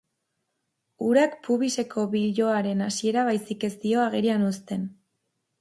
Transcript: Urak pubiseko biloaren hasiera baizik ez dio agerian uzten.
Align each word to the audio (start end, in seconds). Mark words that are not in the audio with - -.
Urak 1.09 1.35
pubiseko 1.49 2.07
biloaren 2.15 2.83
hasiera 2.89 3.27
baizik 3.31 3.69
ez 3.71 3.73
dio 3.87 4.03
agerian 4.07 4.49
uzten. 4.53 4.93